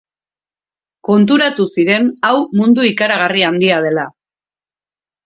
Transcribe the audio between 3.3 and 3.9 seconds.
handia